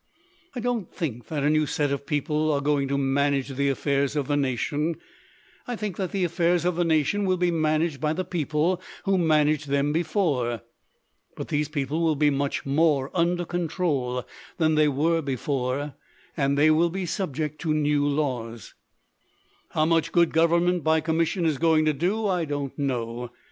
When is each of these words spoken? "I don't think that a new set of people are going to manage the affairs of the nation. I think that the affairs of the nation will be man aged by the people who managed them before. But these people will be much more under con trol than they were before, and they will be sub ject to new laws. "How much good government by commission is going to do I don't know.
"I 0.55 0.59
don't 0.59 0.91
think 0.91 1.27
that 1.27 1.43
a 1.43 1.49
new 1.51 1.67
set 1.67 1.91
of 1.91 2.07
people 2.07 2.51
are 2.51 2.59
going 2.59 2.87
to 2.87 2.97
manage 2.97 3.49
the 3.49 3.69
affairs 3.69 4.15
of 4.15 4.25
the 4.27 4.35
nation. 4.35 4.95
I 5.67 5.75
think 5.75 5.97
that 5.97 6.11
the 6.11 6.23
affairs 6.23 6.65
of 6.65 6.75
the 6.75 6.83
nation 6.83 7.23
will 7.23 7.37
be 7.37 7.51
man 7.51 7.83
aged 7.83 8.01
by 8.01 8.13
the 8.13 8.25
people 8.25 8.81
who 9.05 9.19
managed 9.19 9.67
them 9.69 9.93
before. 9.93 10.63
But 11.37 11.49
these 11.49 11.69
people 11.69 12.01
will 12.01 12.15
be 12.15 12.31
much 12.31 12.65
more 12.65 13.11
under 13.13 13.45
con 13.45 13.67
trol 13.67 14.23
than 14.57 14.73
they 14.73 14.87
were 14.87 15.21
before, 15.21 15.93
and 16.35 16.57
they 16.57 16.71
will 16.71 16.89
be 16.89 17.05
sub 17.05 17.35
ject 17.35 17.61
to 17.61 17.71
new 17.71 18.03
laws. 18.03 18.73
"How 19.69 19.85
much 19.85 20.11
good 20.11 20.33
government 20.33 20.83
by 20.83 21.01
commission 21.01 21.45
is 21.45 21.59
going 21.59 21.85
to 21.85 21.93
do 21.93 22.25
I 22.25 22.45
don't 22.45 22.75
know. 22.79 23.29